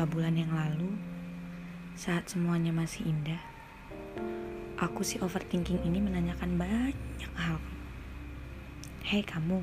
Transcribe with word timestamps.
Beberapa 0.00 0.16
bulan 0.16 0.32
yang 0.32 0.56
lalu, 0.56 0.96
saat 1.92 2.24
semuanya 2.24 2.72
masih 2.72 3.04
indah, 3.04 3.36
aku 4.80 5.04
si 5.04 5.20
overthinking 5.20 5.76
ini 5.84 6.00
menanyakan 6.00 6.56
banyak 6.56 7.32
hal. 7.36 7.60
Hei 9.04 9.20
kamu, 9.20 9.60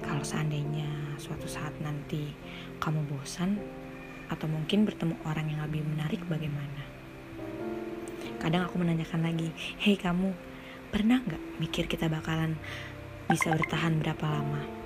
kalau 0.00 0.24
seandainya 0.24 0.88
suatu 1.20 1.44
saat 1.44 1.76
nanti 1.84 2.32
kamu 2.80 3.04
bosan 3.12 3.60
atau 4.32 4.48
mungkin 4.48 4.88
bertemu 4.88 5.20
orang 5.28 5.52
yang 5.52 5.60
lebih 5.68 5.84
menarik 5.84 6.24
bagaimana? 6.24 6.80
Kadang 8.40 8.64
aku 8.64 8.80
menanyakan 8.80 9.28
lagi, 9.28 9.52
hei 9.84 10.00
kamu, 10.00 10.32
pernah 10.88 11.20
nggak 11.20 11.60
mikir 11.60 11.84
kita 11.84 12.08
bakalan 12.08 12.56
bisa 13.28 13.52
bertahan 13.52 14.00
berapa 14.00 14.24
lama? 14.24 14.80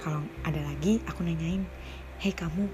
Kalau 0.00 0.24
ada 0.48 0.64
lagi, 0.64 0.96
aku 1.04 1.20
nanyain, 1.20 1.68
hei 2.20 2.36
kamu 2.36 2.68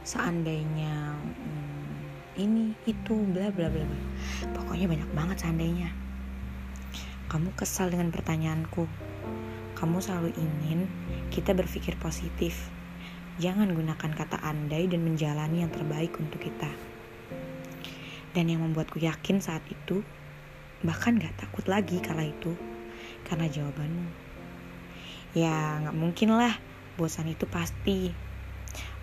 seandainya 0.00 1.12
hmm, 1.12 2.40
ini 2.40 2.72
itu 2.88 3.20
bla 3.36 3.52
bla 3.52 3.68
bla 3.68 3.84
pokoknya 4.56 4.88
banyak 4.88 5.10
banget 5.12 5.36
seandainya. 5.44 5.92
Kamu 7.28 7.52
kesal 7.52 7.92
dengan 7.92 8.08
pertanyaanku. 8.08 8.88
Kamu 9.76 10.00
selalu 10.00 10.32
ingin 10.40 10.88
kita 11.28 11.52
berpikir 11.52 12.00
positif. 12.00 12.72
Jangan 13.36 13.76
gunakan 13.76 14.08
kata 14.16 14.40
andai 14.40 14.88
dan 14.88 15.04
menjalani 15.04 15.60
yang 15.60 15.68
terbaik 15.68 16.16
untuk 16.16 16.40
kita. 16.40 16.72
Dan 18.32 18.48
yang 18.48 18.64
membuatku 18.64 19.04
yakin 19.04 19.44
saat 19.44 19.60
itu 19.68 20.00
bahkan 20.80 21.20
gak 21.20 21.36
takut 21.36 21.68
lagi 21.68 22.00
kala 22.00 22.24
itu 22.24 22.56
karena 23.28 23.52
jawabanmu. 23.52 24.08
Ya 25.36 25.84
nggak 25.84 25.96
mungkin 26.00 26.32
lah. 26.32 26.56
Bosan 26.96 27.28
itu 27.28 27.44
pasti 27.44 28.27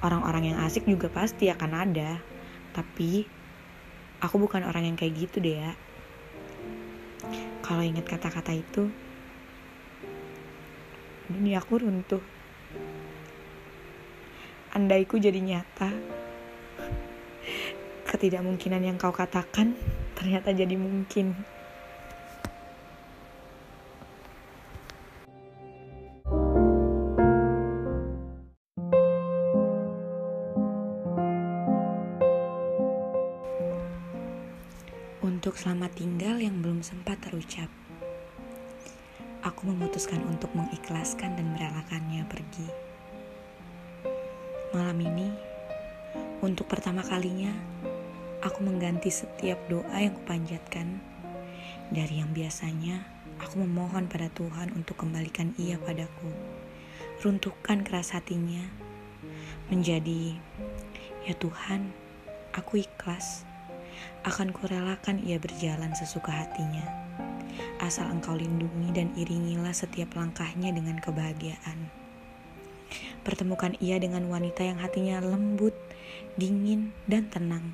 orang-orang 0.01 0.53
yang 0.53 0.57
asik 0.63 0.85
juga 0.87 1.07
pasti 1.11 1.49
akan 1.49 1.71
ada. 1.73 2.19
Tapi 2.75 3.25
aku 4.21 4.35
bukan 4.39 4.65
orang 4.65 4.89
yang 4.89 4.97
kayak 4.97 5.27
gitu 5.27 5.37
deh 5.43 5.57
ya 5.59 5.73
kalau 7.65 7.81
ingat 7.81 8.05
kata-kata 8.05 8.53
itu 8.53 8.93
dunia 11.25 11.57
aku 11.57 11.81
runtuh. 11.81 12.21
Andaiku 14.69 15.17
jadi 15.17 15.41
nyata 15.41 15.89
ketidakmungkinan 18.13 18.85
yang 18.85 18.97
kau 19.01 19.09
katakan 19.09 19.73
ternyata 20.13 20.53
jadi 20.53 20.77
mungkin 20.77 21.33
Untuk 35.55 35.71
selamat 35.71 35.95
tinggal 35.95 36.35
yang 36.43 36.59
belum 36.59 36.83
sempat 36.83 37.15
terucap, 37.23 37.71
aku 39.39 39.71
memutuskan 39.71 40.19
untuk 40.27 40.51
mengikhlaskan 40.51 41.31
dan 41.39 41.47
merelakannya 41.55 42.27
pergi. 42.27 42.67
Malam 44.75 44.99
ini, 44.99 45.31
untuk 46.43 46.67
pertama 46.67 47.07
kalinya, 47.07 47.55
aku 48.43 48.67
mengganti 48.67 49.07
setiap 49.07 49.55
doa 49.71 49.95
yang 49.95 50.11
kupanjatkan 50.19 50.99
dari 51.87 52.19
yang 52.19 52.35
biasanya 52.35 53.07
aku 53.39 53.63
memohon 53.63 54.11
pada 54.11 54.27
Tuhan 54.35 54.75
untuk 54.75 55.07
kembalikan 55.07 55.55
ia 55.55 55.79
padaku. 55.79 56.35
Runtuhkan 57.23 57.87
keras 57.87 58.11
hatinya 58.11 58.67
menjadi, 59.71 60.35
ya 61.23 61.31
Tuhan, 61.39 61.95
aku 62.51 62.83
ikhlas 62.83 63.47
akan 64.25 64.49
kurelakan 64.49 65.21
ia 65.21 65.37
berjalan 65.37 65.93
sesuka 65.93 66.33
hatinya. 66.33 66.83
Asal 67.79 68.11
engkau 68.11 68.35
lindungi 68.35 68.91
dan 68.91 69.11
iringilah 69.15 69.75
setiap 69.75 70.15
langkahnya 70.15 70.71
dengan 70.71 70.99
kebahagiaan. 70.99 71.91
Pertemukan 73.25 73.73
ia 73.81 73.97
dengan 73.97 74.29
wanita 74.29 74.61
yang 74.61 74.77
hatinya 74.77 75.17
lembut, 75.19 75.73
dingin, 76.37 76.93
dan 77.09 77.25
tenang, 77.27 77.73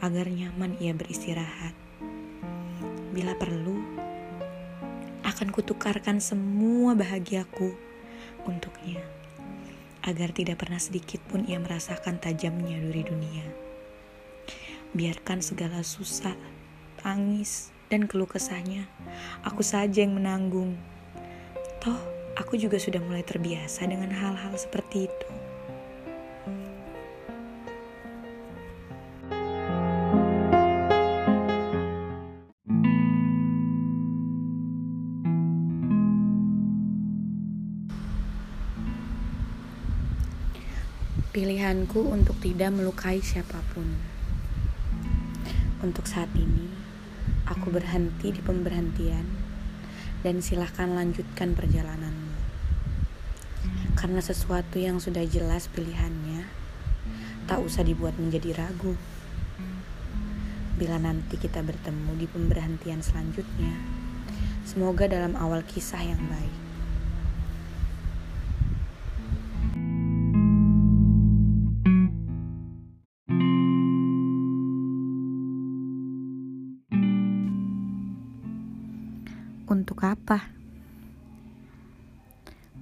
agar 0.00 0.26
nyaman 0.30 0.74
ia 0.80 0.96
beristirahat. 0.96 1.76
Bila 3.12 3.36
perlu, 3.36 3.76
akan 5.26 5.52
kutukarkan 5.52 6.22
semua 6.22 6.96
bahagiaku 6.96 7.76
untuknya, 8.48 9.02
agar 10.00 10.32
tidak 10.32 10.64
pernah 10.64 10.80
sedikit 10.80 11.20
pun 11.28 11.44
ia 11.44 11.60
merasakan 11.60 12.16
tajamnya 12.16 12.80
duri 12.80 13.02
dunia. 13.04 13.65
Biarkan 14.94 15.42
segala 15.42 15.82
susah, 15.82 16.36
tangis, 17.02 17.74
dan 17.90 18.10
keluh 18.10 18.26
kesahnya. 18.26 18.86
Aku 19.46 19.62
saja 19.62 20.02
yang 20.02 20.18
menanggung. 20.18 20.74
Toh, 21.78 21.98
aku 22.34 22.58
juga 22.58 22.78
sudah 22.82 22.98
mulai 22.98 23.22
terbiasa 23.22 23.86
dengan 23.86 24.10
hal-hal 24.10 24.54
seperti 24.58 25.06
itu. 25.06 25.28
Pilihanku 41.36 42.00
untuk 42.00 42.40
tidak 42.40 42.72
melukai 42.72 43.20
siapa 43.20 43.60
pun. 43.76 44.15
Untuk 45.84 46.08
saat 46.08 46.32
ini, 46.32 46.72
aku 47.44 47.68
berhenti 47.68 48.32
di 48.32 48.40
pemberhentian 48.40 49.28
dan 50.24 50.40
silahkan 50.40 50.88
lanjutkan 50.88 51.52
perjalananmu. 51.52 52.32
Karena 53.92 54.24
sesuatu 54.24 54.80
yang 54.80 54.96
sudah 55.04 55.28
jelas 55.28 55.68
pilihannya, 55.68 56.48
tak 57.44 57.60
usah 57.60 57.84
dibuat 57.84 58.16
menjadi 58.16 58.56
ragu. 58.56 58.96
Bila 60.80 60.96
nanti 60.96 61.36
kita 61.36 61.60
bertemu 61.60 62.24
di 62.24 62.24
pemberhentian 62.24 63.04
selanjutnya, 63.04 63.76
semoga 64.64 65.04
dalam 65.12 65.36
awal 65.36 65.60
kisah 65.60 66.00
yang 66.00 66.24
baik. 66.24 66.65
Untuk 79.66 80.06
apa? 80.06 80.46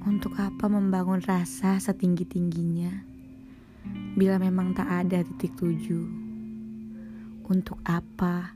Untuk 0.05 0.37
apa 0.37 0.69
membangun 0.69 1.17
rasa 1.25 1.81
setinggi-tingginya 1.81 2.93
bila 4.21 4.37
memang 4.37 4.77
tak 4.77 4.93
ada 4.93 5.25
titik 5.25 5.57
tuju? 5.57 6.05
Untuk 7.49 7.81
apa 7.89 8.53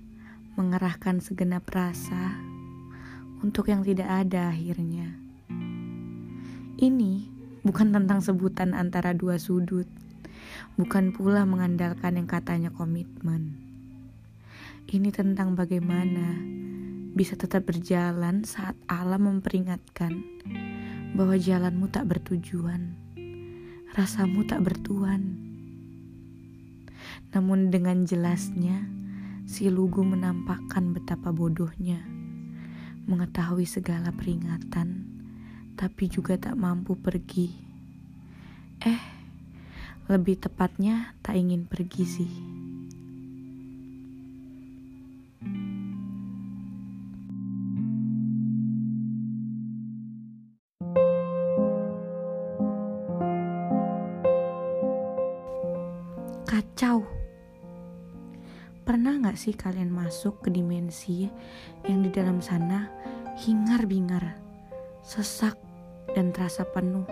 mengerahkan 0.61 1.25
segenap 1.25 1.73
rasa 1.73 2.37
untuk 3.41 3.73
yang 3.73 3.81
tidak 3.81 4.13
ada 4.13 4.53
akhirnya? 4.53 5.09
Ini 6.77 7.13
bukan 7.65 7.97
tentang 7.97 8.21
sebutan 8.21 8.77
antara 8.77 9.17
dua 9.17 9.41
sudut, 9.41 9.89
bukan 10.77 11.17
pula 11.17 11.49
mengandalkan 11.49 12.21
yang 12.21 12.29
katanya 12.29 12.69
komitmen. 12.77 13.57
Ini 14.85 15.17
tentang 15.17 15.57
bagaimana 15.57 16.59
bisa 17.15 17.37
tetap 17.37 17.69
berjalan 17.69 18.45
saat 18.45 18.77
alam 18.89 19.29
memperingatkan 19.29 20.21
bahwa 21.17 21.37
jalanmu 21.39 21.89
tak 21.89 22.09
bertujuan, 22.11 22.97
rasamu 23.97 24.45
tak 24.45 24.65
bertuan. 24.65 25.37
Namun 27.33 27.69
dengan 27.73 28.05
jelasnya, 28.05 28.89
si 29.49 29.69
lugu 29.73 30.05
menampakkan 30.05 30.93
betapa 30.93 31.33
bodohnya 31.33 32.19
mengetahui 33.09 33.65
segala 33.65 34.13
peringatan, 34.13 35.09
tapi 35.81 36.13
juga 36.13 36.37
tak 36.37 36.61
mampu 36.61 36.93
pergi. 36.93 37.49
Eh, 38.85 39.03
lebih 40.13 40.37
tepatnya 40.37 41.17
tak 41.25 41.41
ingin 41.41 41.65
pergi 41.65 42.05
sih. 42.05 42.58
Kacau. 56.59 57.07
Pernah 58.83 59.15
gak 59.23 59.39
sih 59.39 59.55
kalian 59.55 59.95
masuk 59.95 60.43
ke 60.43 60.51
dimensi 60.51 61.31
yang 61.87 62.03
di 62.03 62.11
dalam 62.11 62.43
sana 62.43 62.91
hingar-bingar, 63.39 64.35
sesak, 65.07 65.55
dan 66.19 66.35
terasa 66.35 66.67
penuh? 66.67 67.07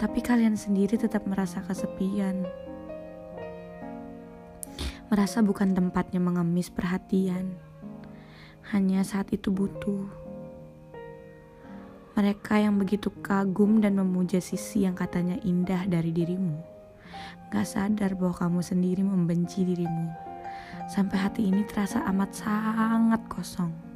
Tapi 0.00 0.24
kalian 0.24 0.56
sendiri 0.56 0.96
tetap 0.96 1.28
merasa 1.28 1.60
kesepian. 1.60 2.48
Merasa 5.12 5.44
bukan 5.44 5.76
tempatnya 5.76 6.24
mengemis 6.24 6.72
perhatian. 6.72 7.52
Hanya 8.72 9.04
saat 9.04 9.28
itu 9.28 9.52
butuh. 9.52 10.08
Mereka 12.16 12.64
yang 12.64 12.80
begitu 12.80 13.12
kagum 13.20 13.84
dan 13.84 14.00
memuja 14.00 14.40
sisi 14.40 14.88
yang 14.88 14.96
katanya 14.96 15.36
indah 15.44 15.84
dari 15.84 16.16
dirimu. 16.16 16.77
Gak 17.48 17.64
sadar 17.64 18.12
bahwa 18.14 18.36
kamu 18.36 18.60
sendiri 18.60 19.00
membenci 19.00 19.64
dirimu. 19.64 20.12
Sampai 20.88 21.20
hati 21.20 21.48
ini 21.48 21.64
terasa 21.64 22.04
amat 22.08 22.30
sangat 22.32 23.22
kosong. 23.28 23.87